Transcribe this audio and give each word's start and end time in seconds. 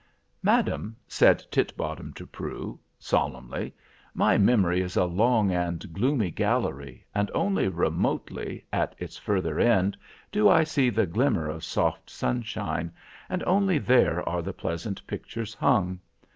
"Madam," 0.41 0.95
said 1.07 1.45
Titbottom 1.51 2.11
to 2.15 2.25
Prue, 2.25 2.79
solemnly, 2.97 3.71
"my 4.15 4.35
memory 4.35 4.81
is 4.81 4.97
a 4.97 5.05
long 5.05 5.51
and 5.51 5.93
gloomy 5.93 6.31
gallery, 6.31 7.05
and 7.13 7.29
only 7.35 7.67
remotely, 7.67 8.65
at 8.73 8.95
its 8.97 9.15
further 9.19 9.59
end, 9.59 9.95
do 10.31 10.49
I 10.49 10.63
see 10.63 10.89
the 10.89 11.05
glimmer 11.05 11.47
of 11.47 11.63
soft 11.63 12.09
sunshine, 12.09 12.91
and 13.29 13.43
only 13.43 13.77
there 13.77 14.27
are 14.27 14.41
the 14.41 14.53
pleasant 14.53 15.05
pictures 15.05 15.53
hung. 15.53 15.99